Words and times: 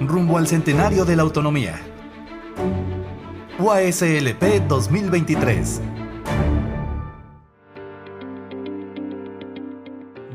rumbo 0.00 0.38
al 0.38 0.46
centenario 0.46 1.04
de 1.04 1.16
la 1.16 1.22
autonomía. 1.22 1.80
UASLP 3.58 4.68
2023. 4.68 5.82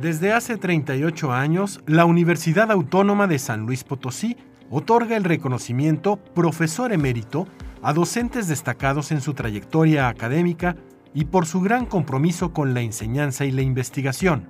Desde 0.01 0.33
hace 0.33 0.57
38 0.57 1.31
años, 1.31 1.81
la 1.87 2.03
Universidad 2.03 2.71
Autónoma 2.71 3.27
de 3.27 3.39
San 3.39 3.65
Luis 3.65 3.85
Potosí 3.85 4.35
otorga 4.69 5.15
el 5.15 5.23
reconocimiento 5.23 6.17
profesor 6.17 6.91
emérito 6.91 7.47
a 7.81 7.93
docentes 7.93 8.49
destacados 8.49 9.11
en 9.13 9.21
su 9.21 9.33
trayectoria 9.33 10.09
académica 10.09 10.75
y 11.13 11.25
por 11.25 11.45
su 11.45 11.61
gran 11.61 11.85
compromiso 11.85 12.51
con 12.51 12.73
la 12.73 12.81
enseñanza 12.81 13.45
y 13.45 13.51
la 13.51 13.61
investigación. 13.61 14.47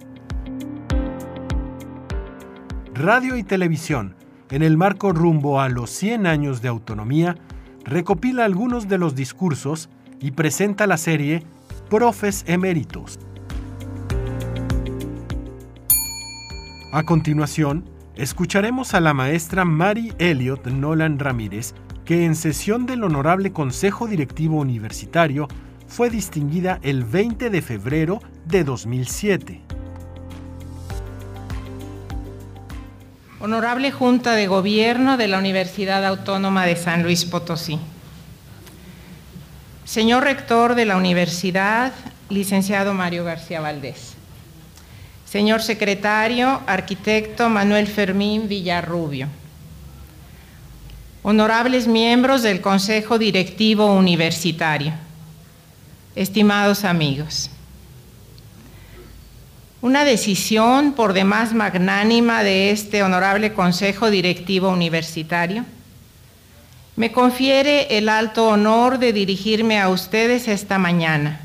Radio 2.95 3.35
y 3.37 3.43
televisión, 3.43 4.15
en 4.53 4.61
el 4.61 4.77
marco 4.77 5.11
rumbo 5.11 5.59
a 5.59 5.67
los 5.67 5.89
100 5.89 6.27
años 6.27 6.61
de 6.61 6.67
autonomía, 6.67 7.35
recopila 7.85 8.45
algunos 8.45 8.87
de 8.87 8.99
los 8.99 9.15
discursos 9.15 9.89
y 10.19 10.29
presenta 10.29 10.85
la 10.85 10.97
serie 10.97 11.43
Profes 11.89 12.43
Eméritos. 12.45 13.17
A 16.91 17.01
continuación, 17.01 17.83
escucharemos 18.15 18.93
a 18.93 19.01
la 19.01 19.15
maestra 19.15 19.65
Mary 19.65 20.13
Elliot 20.19 20.67
Nolan 20.67 21.17
Ramírez, 21.17 21.73
que 22.05 22.23
en 22.23 22.35
sesión 22.35 22.85
del 22.85 23.03
Honorable 23.03 23.51
Consejo 23.51 24.05
Directivo 24.05 24.57
Universitario 24.59 25.47
fue 25.87 26.11
distinguida 26.11 26.77
el 26.83 27.05
20 27.05 27.49
de 27.49 27.61
febrero 27.63 28.19
de 28.45 28.63
2007. 28.63 29.82
Honorable 33.43 33.91
Junta 33.91 34.35
de 34.35 34.47
Gobierno 34.47 35.17
de 35.17 35.27
la 35.27 35.37
Universidad 35.37 36.05
Autónoma 36.05 36.65
de 36.65 36.77
San 36.77 37.03
Luis 37.03 37.25
Potosí. 37.25 37.77
Señor 39.83 40.23
Rector 40.23 40.75
de 40.75 40.85
la 40.85 40.95
Universidad, 40.95 41.91
licenciado 42.29 42.93
Mario 42.93 43.25
García 43.25 43.59
Valdés. 43.59 44.13
Señor 45.25 45.61
Secretario, 45.61 46.61
arquitecto 46.67 47.49
Manuel 47.49 47.87
Fermín 47.87 48.47
Villarrubio. 48.47 49.27
Honorables 51.21 51.85
miembros 51.85 52.43
del 52.43 52.61
Consejo 52.61 53.17
Directivo 53.17 53.93
Universitario. 53.93 54.93
Estimados 56.15 56.85
amigos. 56.85 57.49
Una 59.83 60.05
decisión 60.05 60.93
por 60.93 61.11
demás 61.11 61.53
magnánima 61.53 62.41
de 62.41 62.71
este 62.71 63.03
honorable 63.03 63.51
Consejo 63.51 64.09
Directivo 64.09 64.69
Universitario 64.69 65.65
me 66.95 67.11
confiere 67.11 67.97
el 67.97 68.07
alto 68.07 68.47
honor 68.47 68.97
de 68.97 69.11
dirigirme 69.11 69.81
a 69.81 69.89
ustedes 69.89 70.47
esta 70.47 70.77
mañana 70.77 71.41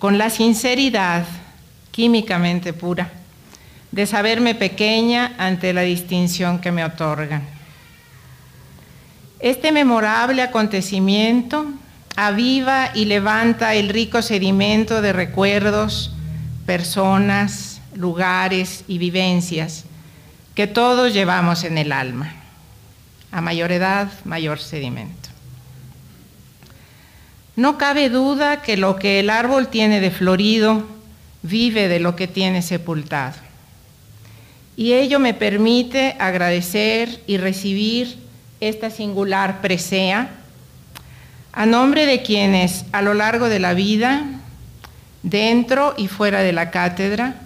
con 0.00 0.18
la 0.18 0.28
sinceridad 0.28 1.24
químicamente 1.92 2.72
pura, 2.72 3.12
de 3.92 4.06
saberme 4.06 4.56
pequeña 4.56 5.36
ante 5.38 5.72
la 5.72 5.82
distinción 5.82 6.58
que 6.58 6.72
me 6.72 6.84
otorgan. 6.84 7.44
Este 9.38 9.70
memorable 9.70 10.42
acontecimiento 10.42 11.64
aviva 12.16 12.90
y 12.92 13.04
levanta 13.04 13.74
el 13.74 13.88
rico 13.88 14.20
sedimento 14.20 15.00
de 15.00 15.12
recuerdos, 15.12 16.13
personas, 16.66 17.80
lugares 17.94 18.84
y 18.88 18.98
vivencias 18.98 19.84
que 20.54 20.66
todos 20.66 21.12
llevamos 21.12 21.64
en 21.64 21.78
el 21.78 21.92
alma. 21.92 22.32
A 23.32 23.40
mayor 23.40 23.72
edad, 23.72 24.10
mayor 24.24 24.58
sedimento. 24.60 25.30
No 27.56 27.78
cabe 27.78 28.08
duda 28.08 28.62
que 28.62 28.76
lo 28.76 28.96
que 28.96 29.20
el 29.20 29.30
árbol 29.30 29.68
tiene 29.68 30.00
de 30.00 30.10
florido 30.10 30.86
vive 31.42 31.88
de 31.88 32.00
lo 32.00 32.16
que 32.16 32.26
tiene 32.26 32.62
sepultado. 32.62 33.36
Y 34.76 34.94
ello 34.94 35.20
me 35.20 35.34
permite 35.34 36.16
agradecer 36.18 37.22
y 37.26 37.36
recibir 37.36 38.18
esta 38.60 38.90
singular 38.90 39.60
presea 39.60 40.30
a 41.52 41.66
nombre 41.66 42.06
de 42.06 42.22
quienes 42.22 42.84
a 42.90 43.02
lo 43.02 43.14
largo 43.14 43.48
de 43.48 43.60
la 43.60 43.74
vida, 43.74 44.24
dentro 45.24 45.94
y 45.96 46.06
fuera 46.06 46.40
de 46.40 46.52
la 46.52 46.70
cátedra, 46.70 47.40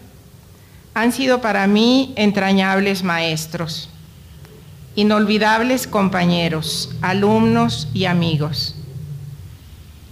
han 0.92 1.12
sido 1.12 1.40
para 1.40 1.66
mí 1.66 2.12
entrañables 2.16 3.04
maestros, 3.04 3.88
inolvidables 4.96 5.86
compañeros, 5.86 6.90
alumnos 7.00 7.88
y 7.94 8.04
amigos, 8.04 8.74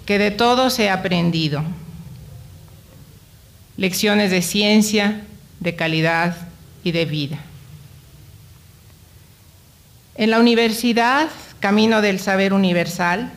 que 0.06 0.19
de 0.19 0.31
todos 0.31 0.78
he 0.78 0.88
aprendido 0.88 1.62
lecciones 3.76 4.31
de 4.31 4.43
ciencia, 4.43 5.22
de 5.60 5.75
calidad 5.75 6.37
y 6.84 6.93
de 6.93 7.05
vida. 7.05 7.38
En 10.15 10.31
la 10.31 10.38
universidad, 10.38 11.28
Camino 11.60 12.00
del 12.00 12.21
Saber 12.21 12.53
Universal, 12.53 13.32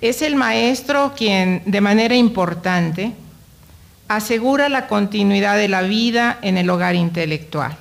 es 0.00 0.22
el 0.22 0.34
maestro 0.36 1.14
quien 1.16 1.62
de 1.66 1.80
manera 1.80 2.14
importante 2.14 3.12
asegura 4.08 4.68
la 4.68 4.86
continuidad 4.86 5.56
de 5.56 5.68
la 5.68 5.82
vida 5.82 6.38
en 6.42 6.58
el 6.58 6.68
hogar 6.68 6.94
intelectual. 6.94 7.76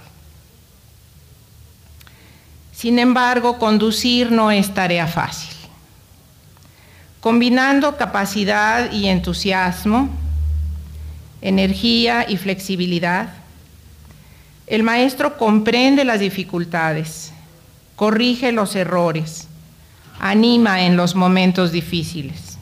Sin 2.71 2.97
embargo, 2.97 3.59
conducir 3.59 4.31
no 4.31 4.51
es 4.51 4.73
tarea 4.73 5.05
fácil. 5.07 5.53
Combinando 7.19 7.97
capacidad 7.97 8.91
y 8.93 9.07
entusiasmo, 9.07 10.09
energía 11.41 12.25
y 12.25 12.37
flexibilidad. 12.37 13.33
El 14.65 14.83
maestro 14.83 15.37
comprende 15.37 16.05
las 16.05 16.21
dificultades, 16.21 17.33
corrige 17.97 18.53
los 18.53 18.75
errores, 18.75 19.48
anima 20.19 20.83
en 20.83 20.97
los 20.97 21.15
momentos 21.15 21.71
difíciles. 21.71 22.57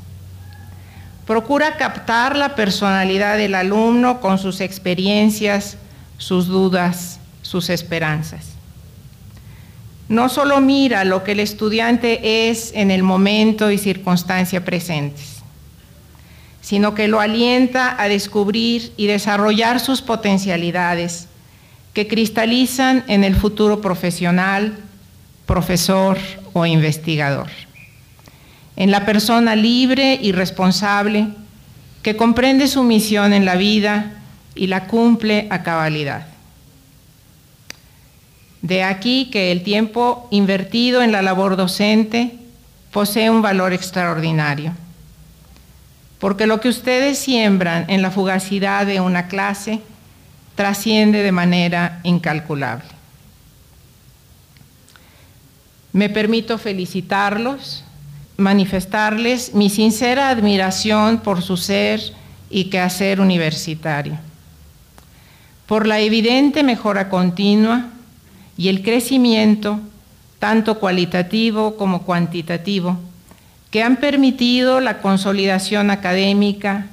Procura 1.25 1.75
captar 1.75 2.37
la 2.37 2.55
personalidad 2.55 3.37
del 3.37 3.55
alumno 3.55 4.21
con 4.21 4.39
sus 4.39 4.61
experiencias, 4.61 5.77
sus 6.17 6.47
dudas, 6.47 7.19
sus 7.41 7.69
esperanzas. 7.69 8.57
No 10.09 10.29
solo 10.29 10.61
mira 10.61 11.03
lo 11.03 11.23
que 11.23 11.33
el 11.33 11.41
estudiante 11.41 12.49
es 12.49 12.71
en 12.73 12.91
el 12.91 13.03
momento 13.03 13.71
y 13.71 13.77
circunstancia 13.77 14.63
presentes, 14.63 15.41
sino 16.61 16.95
que 16.95 17.09
lo 17.09 17.19
alienta 17.19 18.01
a 18.01 18.07
descubrir 18.07 18.93
y 18.95 19.07
desarrollar 19.07 19.81
sus 19.81 20.01
potencialidades 20.01 21.27
que 21.93 22.07
cristalizan 22.07 23.03
en 23.07 23.25
el 23.25 23.35
futuro 23.35 23.81
profesional, 23.81 24.77
profesor 25.47 26.19
o 26.53 26.67
investigador. 26.67 27.47
En 28.75 28.91
la 28.91 29.07
persona 29.07 29.55
libre 29.55 30.19
y 30.21 30.31
responsable 30.31 31.29
que 32.03 32.15
comprende 32.15 32.67
su 32.67 32.83
misión 32.83 33.33
en 33.33 33.45
la 33.45 33.55
vida 33.55 34.21
y 34.53 34.67
la 34.67 34.85
cumple 34.85 35.47
a 35.49 35.63
cabalidad. 35.63 36.27
De 38.61 38.83
aquí 38.83 39.29
que 39.31 39.51
el 39.51 39.63
tiempo 39.63 40.27
invertido 40.29 41.01
en 41.01 41.11
la 41.11 41.23
labor 41.23 41.55
docente 41.55 42.35
posee 42.91 43.31
un 43.31 43.41
valor 43.41 43.73
extraordinario 43.73 44.73
porque 46.19 46.47
lo 46.47 46.59
que 46.59 46.69
ustedes 46.69 47.19
siembran 47.19 47.85
en 47.89 48.01
la 48.01 48.11
fugacidad 48.11 48.85
de 48.85 48.99
una 48.99 49.27
clase 49.27 49.81
trasciende 50.55 51.21
de 51.21 51.31
manera 51.31 51.99
incalculable. 52.03 52.96
Me 55.97 56.09
permito 56.09 56.59
felicitarlos, 56.59 57.83
manifestarles 58.37 59.55
mi 59.55 59.71
sincera 59.71 60.29
admiración 60.29 61.17
por 61.17 61.41
su 61.41 61.57
ser 61.57 61.99
y 62.51 62.65
quehacer 62.65 63.19
universitario, 63.19 64.19
por 65.65 65.87
la 65.87 65.99
evidente 65.99 66.61
mejora 66.61 67.09
continua 67.09 67.87
y 68.57 68.67
el 68.67 68.83
crecimiento, 68.83 69.79
tanto 70.37 70.79
cualitativo 70.79 71.77
como 71.77 72.03
cuantitativo, 72.03 72.99
que 73.71 73.81
han 73.81 73.95
permitido 73.95 74.79
la 74.79 74.99
consolidación 74.99 75.89
académica 75.89 76.85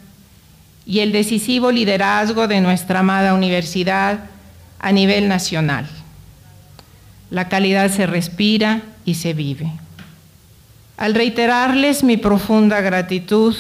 y 0.87 1.01
el 1.01 1.13
decisivo 1.13 1.71
liderazgo 1.71 2.49
de 2.49 2.63
nuestra 2.63 3.01
amada 3.01 3.35
universidad 3.35 4.21
a 4.79 4.93
nivel 4.93 5.29
nacional. 5.29 5.87
La 7.29 7.51
calidad 7.51 7.91
se 7.91 8.07
respira 8.07 8.81
y 9.05 9.15
se 9.15 9.35
vive. 9.35 9.71
Al 10.97 11.15
reiterarles 11.15 12.05
mi 12.05 12.17
profunda 12.17 12.81
gratitud, 12.81 13.57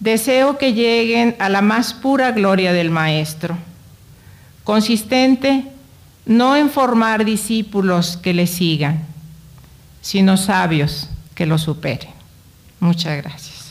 deseo 0.00 0.58
que 0.58 0.72
lleguen 0.72 1.36
a 1.38 1.48
la 1.48 1.62
más 1.62 1.94
pura 1.94 2.32
gloria 2.32 2.72
del 2.72 2.90
Maestro, 2.90 3.56
consistente 4.64 5.64
no 6.26 6.56
en 6.56 6.70
formar 6.70 7.24
discípulos 7.24 8.16
que 8.16 8.34
le 8.34 8.46
sigan, 8.46 9.04
sino 10.02 10.36
sabios 10.36 11.08
que 11.34 11.46
lo 11.46 11.58
superen. 11.58 12.10
Muchas 12.80 13.16
gracias. 13.22 13.65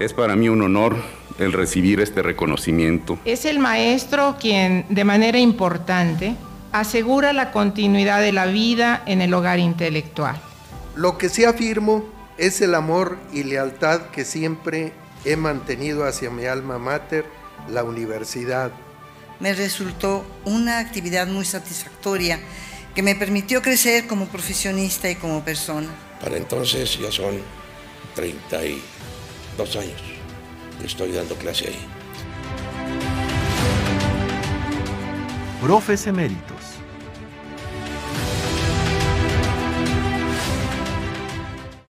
Es 0.00 0.14
para 0.14 0.34
mí 0.34 0.48
un 0.48 0.62
honor 0.62 0.96
el 1.38 1.52
recibir 1.52 2.00
este 2.00 2.22
reconocimiento. 2.22 3.18
Es 3.26 3.44
el 3.44 3.58
maestro 3.58 4.38
quien, 4.40 4.86
de 4.88 5.04
manera 5.04 5.38
importante, 5.38 6.36
asegura 6.72 7.34
la 7.34 7.52
continuidad 7.52 8.22
de 8.22 8.32
la 8.32 8.46
vida 8.46 9.02
en 9.04 9.20
el 9.20 9.34
hogar 9.34 9.58
intelectual. 9.58 10.40
Lo 10.96 11.18
que 11.18 11.28
sí 11.28 11.44
afirmo 11.44 12.02
es 12.38 12.62
el 12.62 12.74
amor 12.74 13.18
y 13.30 13.42
lealtad 13.42 14.06
que 14.06 14.24
siempre 14.24 14.94
he 15.26 15.36
mantenido 15.36 16.06
hacia 16.06 16.30
mi 16.30 16.46
alma 16.46 16.78
mater, 16.78 17.26
la 17.68 17.84
universidad. 17.84 18.72
Me 19.38 19.52
resultó 19.52 20.24
una 20.46 20.78
actividad 20.78 21.26
muy 21.26 21.44
satisfactoria 21.44 22.40
que 22.94 23.02
me 23.02 23.16
permitió 23.16 23.60
crecer 23.60 24.06
como 24.06 24.28
profesionista 24.28 25.10
y 25.10 25.16
como 25.16 25.44
persona. 25.44 25.88
Para 26.22 26.38
entonces 26.38 26.98
ya 26.98 27.12
son 27.12 27.34
32 29.64 29.76
años 29.76 30.00
estoy 30.84 31.12
dando 31.12 31.34
clase 31.34 31.68
ahí. 31.68 31.76
Profes 35.62 36.06
eméritos. 36.06 36.59